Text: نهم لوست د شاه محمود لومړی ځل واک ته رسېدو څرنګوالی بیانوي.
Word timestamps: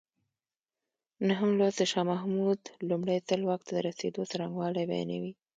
نهم 1.27 1.49
لوست 1.59 1.77
د 1.79 1.83
شاه 1.91 2.07
محمود 2.11 2.59
لومړی 2.89 3.17
ځل 3.27 3.41
واک 3.45 3.61
ته 3.69 3.75
رسېدو 3.87 4.21
څرنګوالی 4.31 4.83
بیانوي. 4.91 5.33